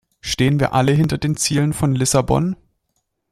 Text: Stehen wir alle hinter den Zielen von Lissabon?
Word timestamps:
Stehen 0.19 0.59
wir 0.59 0.73
alle 0.73 0.93
hinter 0.93 1.19
den 1.19 1.37
Zielen 1.37 1.73
von 1.73 1.93
Lissabon? 1.93 2.55